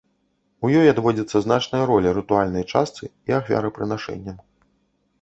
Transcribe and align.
У 0.67 0.71
ёй 0.79 0.87
адводзіцца 0.93 1.37
значная 1.47 1.83
роля 1.91 2.15
рытуальнай 2.19 2.67
частцы 2.75 3.03
і 3.27 3.39
ахвярапрынашэнням. 3.41 4.37